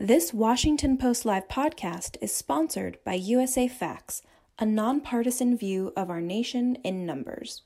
[0.00, 4.22] This Washington Post Live podcast is sponsored by USA Facts,
[4.56, 7.62] a nonpartisan view of our nation in numbers.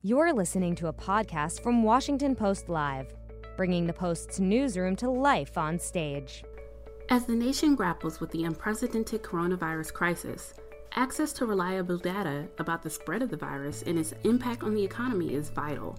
[0.00, 3.12] You're listening to a podcast from Washington Post Live,
[3.56, 6.44] bringing the Post's newsroom to life on stage.
[7.08, 10.54] As the nation grapples with the unprecedented coronavirus crisis,
[10.94, 14.84] access to reliable data about the spread of the virus and its impact on the
[14.84, 15.98] economy is vital.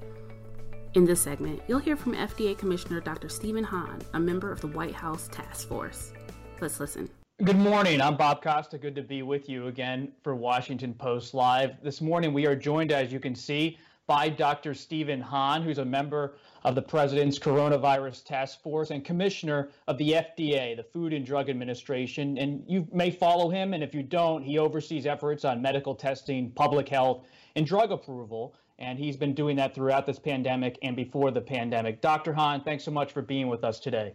[0.95, 3.27] In this segment, you'll hear from FDA Commissioner Dr.
[3.27, 6.13] Stephen Hahn, a member of the White House Task Force.
[6.61, 7.09] Let's listen.
[7.43, 7.99] Good morning.
[7.99, 8.77] I'm Bob Costa.
[8.77, 11.81] Good to be with you again for Washington Post Live.
[11.81, 14.75] This morning, we are joined, as you can see, by Dr.
[14.75, 20.11] Stephen Hahn, who's a member of the President's Coronavirus Task Force and Commissioner of the
[20.11, 22.37] FDA, the Food and Drug Administration.
[22.37, 26.51] And you may follow him, and if you don't, he oversees efforts on medical testing,
[26.51, 31.31] public health, and drug approval and he's been doing that throughout this pandemic and before
[31.31, 32.01] the pandemic.
[32.01, 32.33] Dr.
[32.33, 34.13] Hahn, thanks so much for being with us today.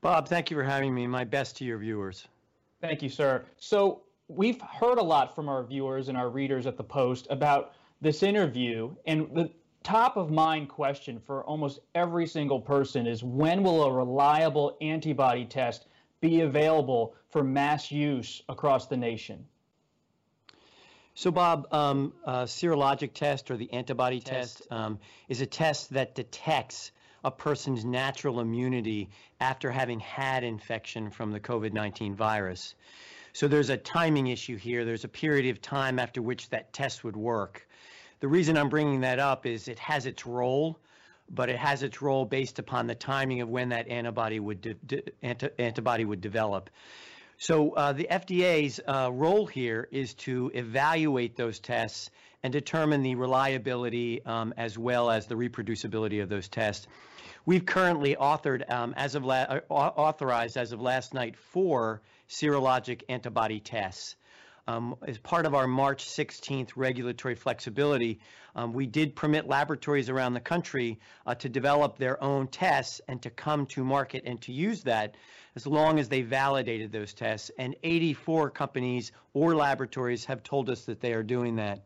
[0.00, 1.06] Bob, thank you for having me.
[1.06, 2.26] My best to your viewers.
[2.80, 3.44] Thank you, sir.
[3.58, 7.74] So, we've heard a lot from our viewers and our readers at the Post about
[8.00, 9.50] this interview, and the
[9.82, 15.44] top of mind question for almost every single person is when will a reliable antibody
[15.44, 15.86] test
[16.20, 19.44] be available for mass use across the nation?
[21.14, 25.90] So, Bob, um, uh, serologic test or the antibody test, test um, is a test
[25.90, 26.92] that detects
[27.24, 32.74] a person's natural immunity after having had infection from the COVID 19 virus.
[33.32, 34.84] So, there's a timing issue here.
[34.84, 37.66] There's a period of time after which that test would work.
[38.20, 40.78] The reason I'm bringing that up is it has its role,
[41.28, 44.74] but it has its role based upon the timing of when that antibody would de-
[44.74, 46.70] de- anti- antibody would develop.
[47.40, 52.10] So uh, the FDA's uh, role here is to evaluate those tests
[52.42, 56.86] and determine the reliability um, as well as the reproducibility of those tests.
[57.46, 63.04] We've currently authored, um, as of la- uh, authorized as of last night, four serologic
[63.08, 64.16] antibody tests.
[64.70, 68.20] Um, as part of our March 16th regulatory flexibility,
[68.54, 73.20] um, we did permit laboratories around the country uh, to develop their own tests and
[73.22, 75.16] to come to market and to use that
[75.56, 77.50] as long as they validated those tests.
[77.58, 81.82] And 84 companies or laboratories have told us that they are doing that.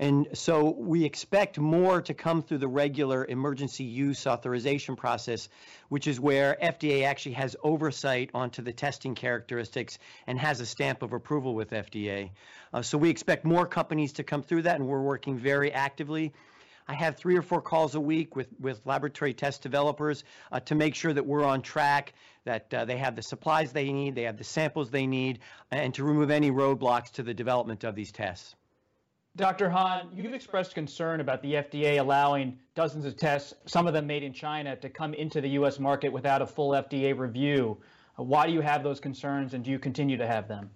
[0.00, 5.48] And so we expect more to come through the regular emergency use authorization process,
[5.88, 9.98] which is where FDA actually has oversight onto the testing characteristics
[10.28, 12.30] and has a stamp of approval with FDA.
[12.72, 16.32] Uh, so we expect more companies to come through that, and we're working very actively.
[16.86, 20.22] I have three or four calls a week with, with laboratory test developers
[20.52, 23.92] uh, to make sure that we're on track, that uh, they have the supplies they
[23.92, 25.40] need, they have the samples they need,
[25.72, 28.54] and to remove any roadblocks to the development of these tests.
[29.38, 29.70] Dr.
[29.70, 34.24] Hahn, you've expressed concern about the FDA allowing dozens of tests, some of them made
[34.24, 35.78] in China, to come into the U.S.
[35.78, 37.78] market without a full FDA review.
[38.16, 40.70] Why do you have those concerns and do you continue to have them?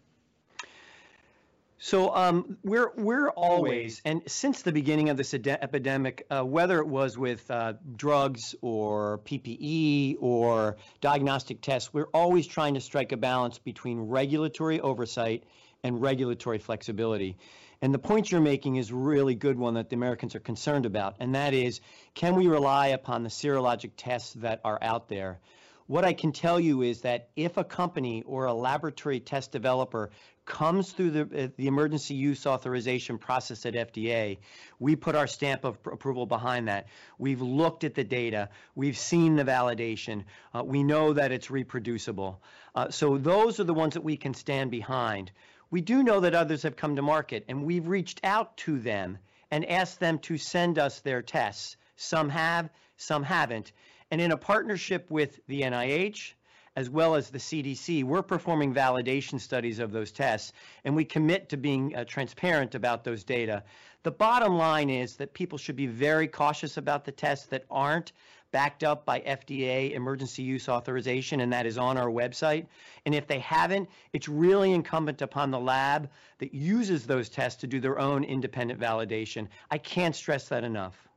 [1.85, 6.87] So um, we're we're always, and since the beginning of this epidemic, uh, whether it
[6.87, 13.17] was with uh, drugs or PPE or diagnostic tests, we're always trying to strike a
[13.17, 15.43] balance between regulatory oversight
[15.83, 17.37] and regulatory flexibility.
[17.83, 20.87] And the point you're making is a really good one that the Americans are concerned
[20.87, 21.81] about, and that is,
[22.15, 25.41] can we rely upon the serologic tests that are out there?
[25.89, 30.11] What I can tell you is that if a company or a laboratory test developer
[30.45, 34.39] comes through the, uh, the emergency use authorization process at FDA,
[34.79, 36.89] we put our stamp of approval behind that.
[37.19, 42.43] We've looked at the data, we've seen the validation, uh, we know that it's reproducible.
[42.75, 45.31] Uh, so those are the ones that we can stand behind.
[45.71, 49.19] We do know that others have come to market, and we've reached out to them
[49.51, 51.77] and asked them to send us their tests.
[51.97, 53.73] Some have, some haven't.
[54.11, 56.35] And in a partnership with the NIH,
[56.77, 60.53] as well as the CDC, we're performing validation studies of those tests,
[60.85, 63.63] and we commit to being uh, transparent about those data.
[64.05, 68.13] The bottom line is that people should be very cautious about the tests that aren't
[68.53, 72.67] backed up by FDA emergency use authorization, and that is on our website.
[73.07, 77.67] And if they haven't, it's really incumbent upon the lab that uses those tests to
[77.67, 79.49] do their own independent validation.
[79.71, 81.09] I can't stress that enough.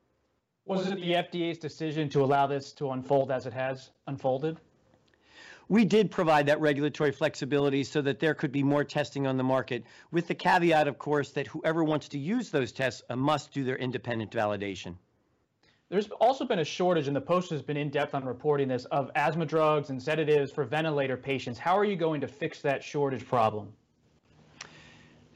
[0.65, 4.57] Was it the FDA's decision to allow this to unfold as it has unfolded?
[5.67, 9.43] We did provide that regulatory flexibility so that there could be more testing on the
[9.43, 13.51] market, with the caveat, of course, that whoever wants to use those tests uh, must
[13.51, 14.95] do their independent validation.
[15.89, 18.85] There's also been a shortage, and the Post has been in depth on reporting this,
[18.85, 21.59] of asthma drugs and sedatives for ventilator patients.
[21.59, 23.71] How are you going to fix that shortage problem?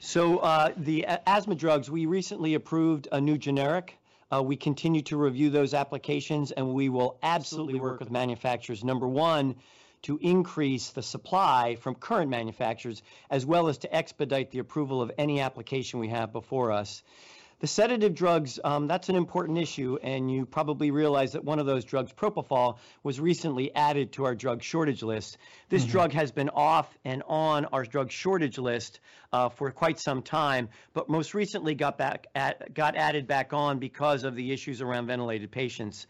[0.00, 3.96] So, uh, the asthma drugs, we recently approved a new generic.
[4.32, 8.82] Uh, we continue to review those applications, and we will absolutely work with manufacturers.
[8.82, 9.56] Number one,
[10.02, 15.10] to increase the supply from current manufacturers, as well as to expedite the approval of
[15.18, 17.02] any application we have before us.
[17.60, 21.66] The sedative drugs, um, that's an important issue, and you probably realize that one of
[21.66, 25.36] those drugs, propofol, was recently added to our drug shortage list.
[25.68, 25.92] This mm-hmm.
[25.92, 29.00] drug has been off and on our drug shortage list
[29.34, 33.78] uh, for quite some time, but most recently got back at, got added back on
[33.78, 36.06] because of the issues around ventilated patients.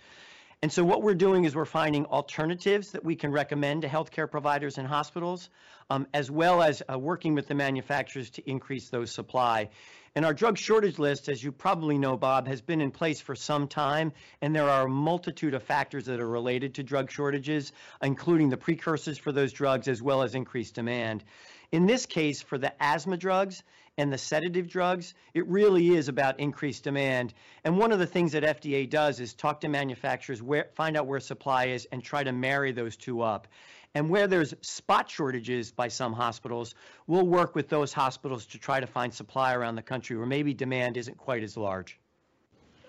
[0.63, 4.31] And so what we're doing is we're finding alternatives that we can recommend to healthcare
[4.31, 5.49] providers and hospitals,
[5.89, 9.71] um, as well as uh, working with the manufacturers to increase those supply.
[10.15, 13.35] And our drug shortage list, as you probably know, Bob, has been in place for
[13.35, 14.13] some time,
[14.43, 17.73] and there are a multitude of factors that are related to drug shortages,
[18.03, 21.25] including the precursors for those drugs, as well as increased demand.
[21.73, 23.63] In this case, for the asthma drugs
[23.99, 27.35] and the sedative drugs, it really is about increased demand.
[27.65, 31.07] And one of the things that FDA does is talk to manufacturers, where, find out
[31.07, 33.49] where supply is, and try to marry those two up.
[33.95, 36.75] And where there's spot shortages by some hospitals,
[37.07, 40.55] we'll work with those hospitals to try to find supply around the country where maybe
[40.55, 41.99] demand isn't quite as large.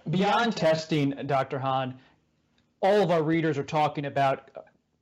[0.10, 1.60] Beyond testing, Dr.
[1.60, 2.00] Hahn,
[2.82, 4.50] all of our readers are talking about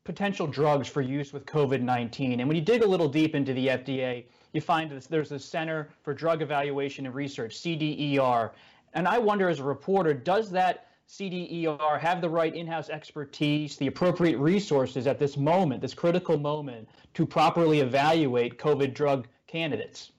[0.10, 2.40] potential drugs for use with COVID 19.
[2.40, 4.24] And when you dig a little deep into the FDA,
[4.54, 8.50] you find that there's a Center for Drug Evaluation and Research, CDER.
[8.96, 13.78] And I wonder, as a reporter, does that CDER have the right in house expertise,
[13.78, 20.12] the appropriate resources at this moment, this critical moment, to properly evaluate COVID drug candidates?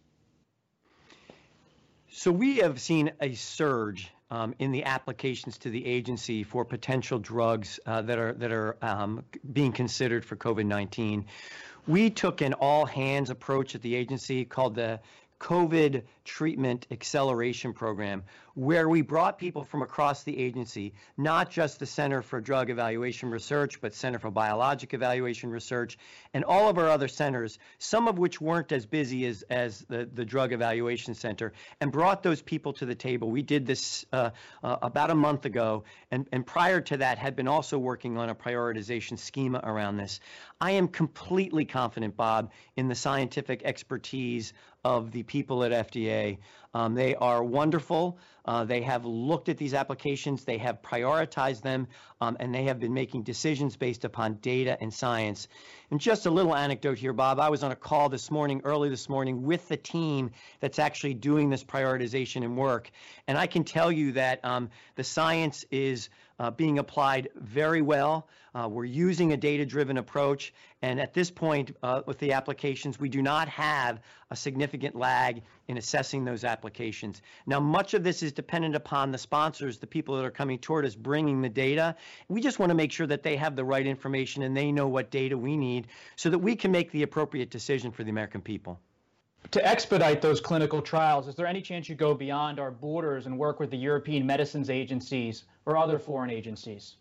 [2.13, 7.19] So we have seen a surge um, in the applications to the agency for potential
[7.19, 11.25] drugs uh, that are that are um, being considered for COVID-19.
[11.87, 15.01] We took an all hands approach at the agency called the
[15.41, 18.23] COVID treatment acceleration program,
[18.55, 23.31] where we brought people from across the agency, not just the Center for Drug Evaluation
[23.31, 25.97] Research, but Center for Biologic Evaluation Research,
[26.35, 30.09] and all of our other centers, some of which weren't as busy as, as the,
[30.13, 33.31] the Drug Evaluation Center, and brought those people to the table.
[33.31, 34.31] We did this uh,
[34.63, 38.29] uh, about a month ago, and, and prior to that had been also working on
[38.29, 40.21] a prioritization schema around this.
[40.61, 44.53] I am completely confident, Bob, in the scientific expertise
[44.85, 46.39] of the people at FDA.
[46.73, 48.19] Um, they are wonderful.
[48.45, 51.87] Uh, they have looked at these applications, they have prioritized them,
[52.21, 55.47] um, and they have been making decisions based upon data and science.
[55.91, 57.39] And just a little anecdote here, Bob.
[57.39, 60.31] I was on a call this morning, early this morning, with the team
[60.61, 62.91] that's actually doing this prioritization and work.
[63.27, 66.09] And I can tell you that um, the science is
[66.39, 68.27] uh, being applied very well.
[68.55, 70.53] Uh, we're using a data-driven approach,
[70.83, 74.01] and at this point uh, with the applications, we do not have
[74.31, 77.23] a significant lag in assessing those applications.
[77.47, 80.85] Now, much of this is dependent upon the sponsors, the people that are coming toward
[80.85, 81.97] us bringing the data.
[82.29, 84.87] We just want to make sure that they have the right information and they know
[84.87, 85.87] what data we need
[86.17, 88.79] so that we can make the appropriate decision for the American people.
[89.53, 93.39] To expedite those clinical trials, is there any chance you go beyond our borders and
[93.39, 96.97] work with the European medicines agencies or other foreign agencies?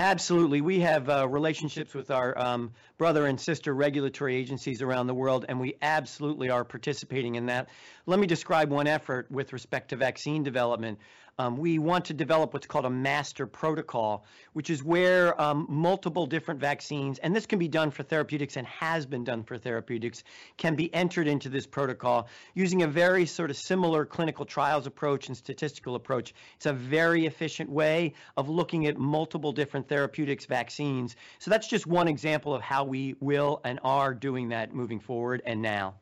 [0.00, 0.60] Absolutely.
[0.60, 5.44] We have uh, relationships with our um, brother and sister regulatory agencies around the world,
[5.48, 7.68] and we absolutely are participating in that.
[8.08, 10.98] Let me describe one effort with respect to vaccine development.
[11.38, 14.24] Um, we want to develop what's called a master protocol,
[14.54, 18.66] which is where um, multiple different vaccines, and this can be done for therapeutics and
[18.66, 20.24] has been done for therapeutics,
[20.56, 25.28] can be entered into this protocol using a very sort of similar clinical trials approach
[25.28, 26.32] and statistical approach.
[26.56, 31.14] It's a very efficient way of looking at multiple different therapeutics vaccines.
[31.40, 35.42] So that's just one example of how we will and are doing that moving forward
[35.44, 35.96] and now.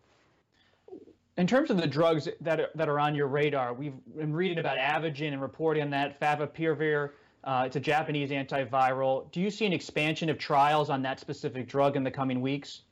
[1.37, 4.59] In terms of the drugs that are, that are on your radar, we've been reading
[4.59, 7.11] about Avigan and reporting on that, Favipiravir.
[7.45, 9.31] Uh, it's a Japanese antiviral.
[9.33, 12.83] Do you see an expansion of trials on that specific drug in the coming weeks?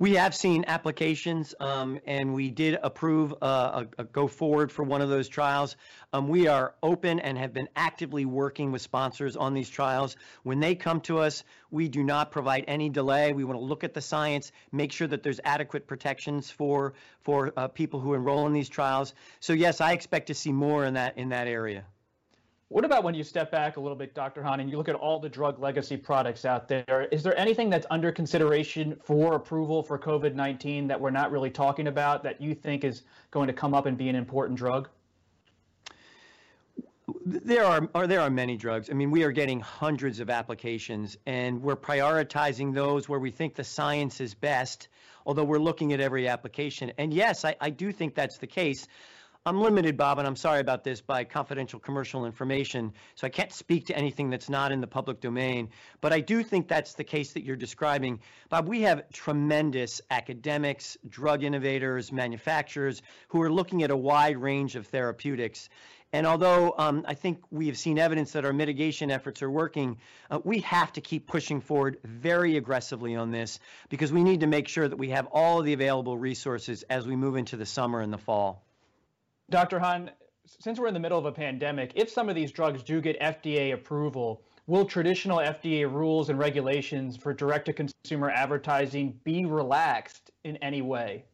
[0.00, 4.84] We have seen applications, um, and we did approve uh, a, a, go forward for
[4.84, 5.74] one of those trials.
[6.12, 10.16] Um, we are open and have been actively working with sponsors on these trials.
[10.44, 13.32] When they come to us, we do not provide any delay.
[13.32, 17.52] We want to look at the science, make sure that there's adequate protections for for
[17.56, 19.14] uh, people who enroll in these trials.
[19.40, 21.84] So yes, I expect to see more in that in that area.
[22.70, 24.42] What about when you step back a little bit, Dr.
[24.42, 27.08] Hahn, and you look at all the drug legacy products out there?
[27.10, 31.50] Is there anything that's under consideration for approval for COVID 19 that we're not really
[31.50, 34.90] talking about that you think is going to come up and be an important drug?
[37.24, 38.90] There are, or there are many drugs.
[38.90, 43.54] I mean, we are getting hundreds of applications, and we're prioritizing those where we think
[43.54, 44.88] the science is best.
[45.24, 48.86] Although we're looking at every application, and yes, I, I do think that's the case.
[49.48, 53.50] I'm limited, Bob, and I'm sorry about this, by confidential commercial information, so I can't
[53.50, 55.70] speak to anything that's not in the public domain.
[56.02, 58.20] But I do think that's the case that you're describing.
[58.50, 64.76] Bob, we have tremendous academics, drug innovators, manufacturers who are looking at a wide range
[64.76, 65.70] of therapeutics.
[66.12, 69.96] And although um, I think we have seen evidence that our mitigation efforts are working,
[70.30, 74.46] uh, we have to keep pushing forward very aggressively on this because we need to
[74.46, 77.64] make sure that we have all of the available resources as we move into the
[77.64, 78.67] summer and the fall.
[79.50, 79.78] Dr.
[79.78, 80.10] Hahn,
[80.60, 83.18] since we're in the middle of a pandemic, if some of these drugs do get
[83.18, 90.30] FDA approval, will traditional FDA rules and regulations for direct to consumer advertising be relaxed
[90.44, 91.24] in any way?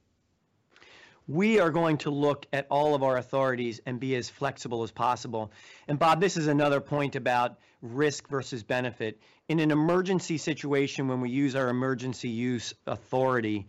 [1.26, 4.90] we are going to look at all of our authorities and be as flexible as
[4.90, 5.50] possible.
[5.88, 9.20] And Bob, this is another point about risk versus benefit.
[9.48, 13.66] In an emergency situation, when we use our emergency use authority,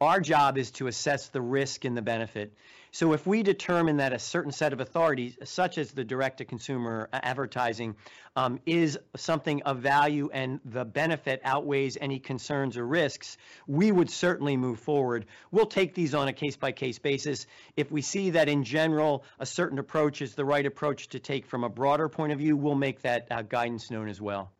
[0.00, 2.52] our job is to assess the risk and the benefit.
[2.94, 7.96] So if we determine that a certain set of authorities, such as the direct-to-consumer advertising,
[8.36, 14.10] um, is something of value and the benefit outweighs any concerns or risks, we would
[14.10, 15.26] certainly move forward.
[15.50, 17.48] We'll take these on a case-by-case basis.
[17.76, 21.46] If we see that in general a certain approach is the right approach to take
[21.46, 24.52] from a broader point of view, we'll make that uh, guidance known as well.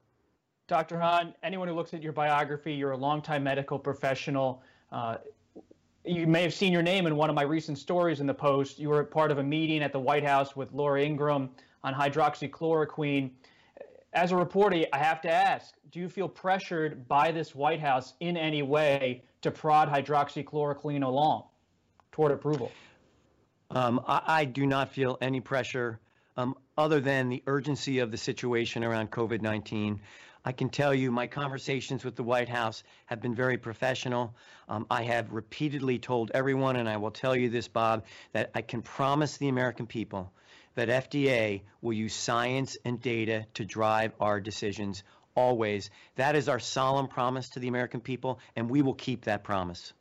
[0.66, 0.99] Dr.
[0.99, 4.62] Hahn, anyone who looks at your biography, you're a longtime medical professional.
[4.94, 5.16] Uh,
[6.04, 8.78] you may have seen your name in one of my recent stories in the Post.
[8.78, 11.50] You were part of a meeting at the White House with Laura Ingraham
[11.82, 13.30] on hydroxychloroquine.
[14.12, 18.14] As a reporter, I have to ask do you feel pressured by this White House
[18.20, 21.44] in any way to prod hydroxychloroquine along
[22.12, 22.70] toward approval?
[23.70, 25.98] Um, I, I, do not feel any pressure
[26.36, 30.00] um, other than the urgency of the situation around COVID 19.
[30.44, 34.34] I can tell you my conversations with the White House have been very professional.
[34.68, 38.60] Um, I have repeatedly told everyone, and I will tell you this, Bob, that I
[38.60, 40.32] can promise the American people
[40.74, 45.02] that FDA will use science and data to drive our decisions
[45.34, 45.90] always.
[46.16, 49.92] That is our solemn promise to the American people, and we will keep that promise.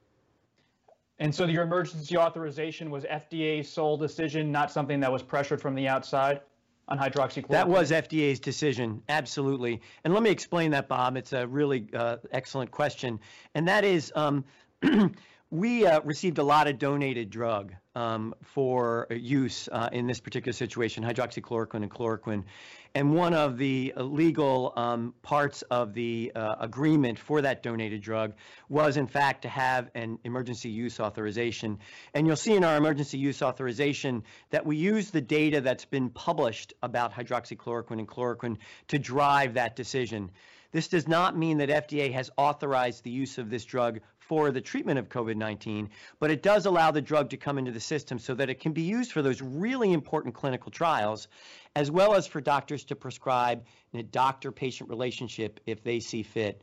[1.20, 5.76] And so your emergency authorization was FDA's sole decision, not something that was pressured from
[5.76, 6.42] the outside?
[6.88, 7.50] On hydroxychloroquine?
[7.50, 9.82] That was FDA's decision, absolutely.
[10.04, 11.18] And let me explain that, Bob.
[11.18, 13.20] It's a really uh, excellent question.
[13.56, 14.46] And that is, um,
[15.54, 20.52] we uh, received a lot of donated drug um, for use uh, in this particular
[20.52, 22.44] situation, hydroxychloroquine and chloroquine.
[22.96, 28.34] And one of the legal um, parts of the uh, agreement for that donated drug
[28.68, 31.78] was, in fact, to have an emergency use authorization.
[32.16, 36.10] And you'll see in our emergency use authorization that we use the data that's been
[36.10, 38.58] published about hydroxychloroquine and chloroquine
[38.88, 40.32] to drive that decision.
[40.74, 44.62] This does not mean that FDA has authorized the use of this drug for the
[44.62, 45.90] treatment of COVID 19,
[46.20, 48.74] but it does allow the drug to come into the system so that it can
[48.74, 51.28] be used for those really important clinical trials,
[51.76, 56.24] as well as for doctors to prescribe in a doctor patient relationship if they see
[56.24, 56.62] fit.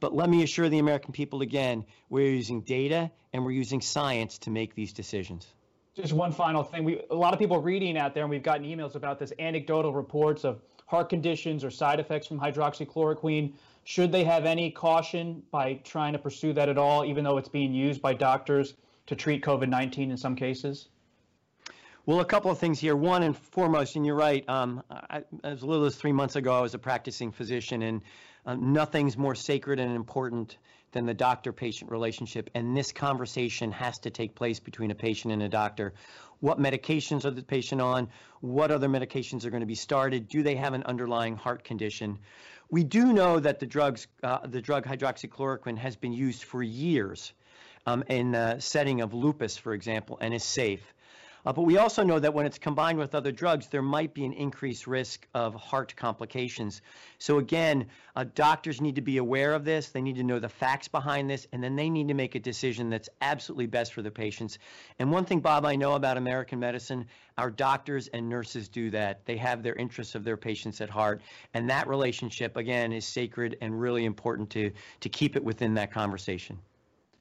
[0.00, 4.38] But let me assure the American people again, we're using data and we're using science
[4.38, 5.46] to make these decisions.
[5.94, 6.84] Just one final thing.
[6.84, 9.92] We, a lot of people reading out there, and we've gotten emails about this anecdotal
[9.92, 13.52] reports of heart conditions or side effects from hydroxychloroquine.
[13.84, 17.48] Should they have any caution by trying to pursue that at all, even though it's
[17.48, 18.74] being used by doctors
[19.06, 20.88] to treat COVID 19 in some cases?
[22.06, 22.96] Well, a couple of things here.
[22.96, 26.60] One and foremost, and you're right, um, I, as little as three months ago, I
[26.60, 28.02] was a practicing physician, and
[28.44, 30.58] uh, nothing's more sacred and important
[30.92, 32.50] than the doctor patient relationship.
[32.54, 35.94] And this conversation has to take place between a patient and a doctor
[36.40, 38.08] what medications are the patient on,
[38.40, 42.18] what other medications are going to be started, do they have an underlying heart condition.
[42.70, 47.32] We do know that the drugs, uh, the drug hydroxychloroquine has been used for years
[47.86, 50.82] um, in the setting of lupus, for example, and is safe.
[51.46, 54.24] Uh, but we also know that when it's combined with other drugs, there might be
[54.24, 56.82] an increased risk of heart complications.
[57.18, 59.88] So again, uh, doctors need to be aware of this.
[59.88, 62.40] They need to know the facts behind this, and then they need to make a
[62.40, 64.58] decision that's absolutely best for the patients.
[64.98, 67.06] And one thing, Bob, I know about American medicine,
[67.38, 69.24] our doctors and nurses do that.
[69.24, 71.22] They have their interests of their patients at heart,
[71.54, 74.70] and that relationship, again, is sacred and really important to
[75.00, 76.58] to keep it within that conversation.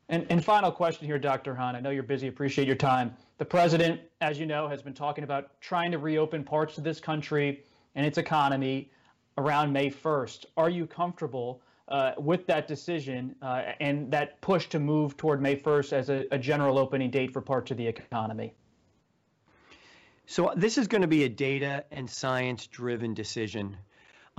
[0.09, 1.53] And, and final question here, Dr.
[1.53, 1.75] Hahn.
[1.75, 2.27] I know you're busy.
[2.27, 3.15] Appreciate your time.
[3.37, 6.99] The president, as you know, has been talking about trying to reopen parts of this
[6.99, 7.63] country
[7.93, 8.89] and its economy
[9.37, 10.45] around May 1st.
[10.57, 15.55] Are you comfortable uh, with that decision uh, and that push to move toward May
[15.55, 18.53] 1st as a, a general opening date for parts of the economy?
[20.25, 23.77] So, this is going to be a data and science driven decision.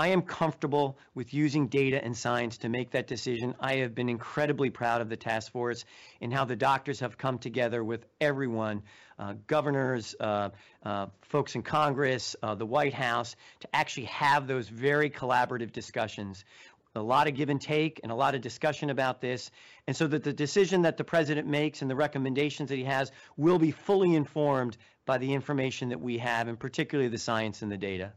[0.01, 3.55] I am comfortable with using data and science to make that decision.
[3.61, 5.85] I have been incredibly proud of the task force
[6.23, 8.81] and how the doctors have come together with everyone
[9.19, 10.49] uh, governors, uh,
[10.87, 16.47] uh, folks in Congress, uh, the White House to actually have those very collaborative discussions.
[16.95, 19.51] A lot of give and take and a lot of discussion about this.
[19.87, 23.13] And so that the decision that the president makes and the recommendations that he has
[23.37, 27.71] will be fully informed by the information that we have, and particularly the science and
[27.71, 28.15] the data.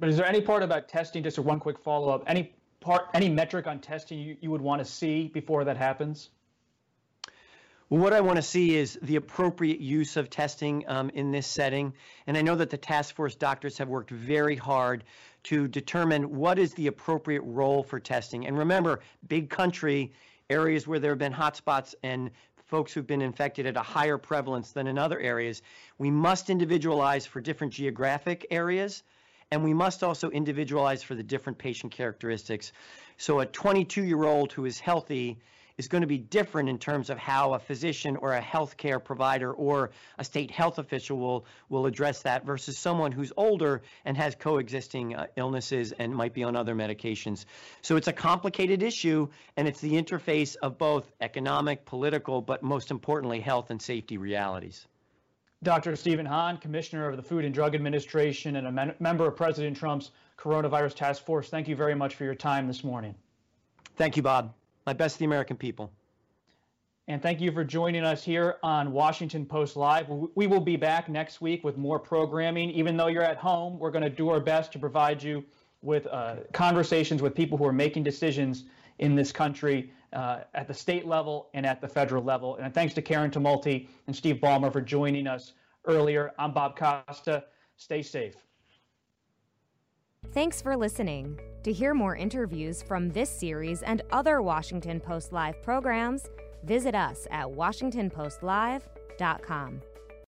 [0.00, 3.08] But is there any part about testing, just a one quick follow up, any part,
[3.12, 6.30] any metric on testing you, you would want to see before that happens?
[7.88, 11.92] What I want to see is the appropriate use of testing um, in this setting.
[12.26, 15.04] And I know that the task force doctors have worked very hard
[15.44, 18.46] to determine what is the appropriate role for testing.
[18.46, 20.12] And remember, big country,
[20.48, 22.30] areas where there have been hotspots and
[22.68, 25.60] folks who've been infected at a higher prevalence than in other areas,
[25.98, 29.02] we must individualize for different geographic areas
[29.50, 32.72] and we must also individualize for the different patient characteristics.
[33.16, 35.38] So a 22 year old who is healthy
[35.76, 39.50] is going to be different in terms of how a physician or a healthcare provider
[39.50, 44.34] or a state health official will, will address that versus someone who's older and has
[44.34, 47.46] coexisting uh, illnesses and might be on other medications.
[47.80, 52.90] So it's a complicated issue, and it's the interface of both economic, political, but most
[52.90, 54.86] importantly, health and safety realities.
[55.62, 55.94] Dr.
[55.94, 60.10] Stephen Hahn, Commissioner of the Food and Drug Administration and a member of President Trump's
[60.38, 63.14] Coronavirus Task Force, thank you very much for your time this morning.
[63.96, 64.54] Thank you, Bob.
[64.86, 65.92] My best to the American people.
[67.08, 70.06] And thank you for joining us here on Washington Post Live.
[70.34, 72.70] We will be back next week with more programming.
[72.70, 75.44] Even though you're at home, we're going to do our best to provide you
[75.82, 78.64] with uh, conversations with people who are making decisions
[78.98, 82.56] in this country uh, at the state level and at the federal level.
[82.56, 85.52] And thanks to Karen Tumulty and Steve Ballmer for joining us
[85.86, 86.32] earlier.
[86.38, 87.44] I'm Bob Costa.
[87.76, 88.36] Stay safe.
[90.32, 91.40] Thanks for listening.
[91.64, 96.26] To hear more interviews from this series and other Washington Post Live programs,
[96.64, 99.80] visit us at WashingtonPostLive.com.